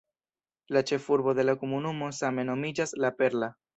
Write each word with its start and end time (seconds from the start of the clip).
La 0.77 0.81
ĉefurbo 0.91 1.35
de 1.41 1.45
la 1.49 1.55
komunumo 1.65 2.09
same 2.21 2.47
nomiĝas 2.49 2.97
"La 3.05 3.13
Perla". 3.21 3.53